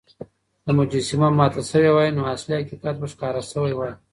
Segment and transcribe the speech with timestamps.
[0.63, 3.93] که مجسمه ماته شوې وای، نو اصلي حقيقت به ښکاره شوی وای.